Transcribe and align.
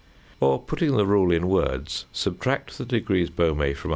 or 0.39 0.59
putting 0.59 0.97
the 0.97 1.05
rule 1.05 1.31
in 1.31 1.47
words, 1.47 2.05
subtract 2.11 2.79
the 2.79 2.85
degrees 2.85 3.29
Baumé 3.29 3.77
from 3.77 3.89
144. 3.89 3.89